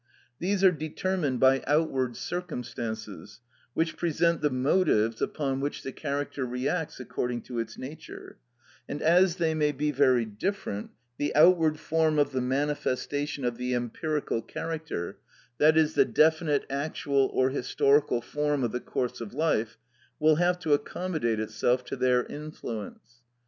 These 0.39 0.63
are 0.63 0.71
determined 0.71 1.39
by 1.39 1.61
outward 1.67 2.15
circumstances, 2.17 3.39
which 3.75 3.97
present 3.97 4.41
the 4.41 4.49
motives 4.49 5.21
upon 5.21 5.59
which 5.59 5.83
the 5.83 5.91
character 5.91 6.43
reacts 6.43 6.99
according 6.99 7.43
to 7.43 7.59
its 7.59 7.77
nature; 7.77 8.39
and 8.89 8.99
as 8.99 9.35
they 9.35 9.53
may 9.53 9.71
be 9.71 9.91
very 9.91 10.25
different, 10.25 10.89
the 11.19 11.35
outward 11.35 11.79
form 11.79 12.17
of 12.17 12.31
the 12.31 12.41
manifestation 12.41 13.45
of 13.45 13.57
the 13.57 13.75
empirical 13.75 14.41
character, 14.41 15.19
that 15.59 15.77
is, 15.77 15.93
the 15.93 16.03
definite 16.03 16.65
actual 16.67 17.27
or 17.31 17.51
historical 17.51 18.21
form 18.23 18.63
of 18.63 18.71
the 18.71 18.79
course 18.81 19.21
of 19.21 19.35
life, 19.35 19.77
will 20.17 20.37
have 20.37 20.57
to 20.61 20.73
accommodate 20.73 21.39
itself 21.39 21.83
to 21.85 21.95
their 21.95 22.25
influence. 22.25 23.21